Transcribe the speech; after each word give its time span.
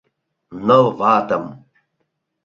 Ныл 0.65 0.85
ватым. 0.99 1.45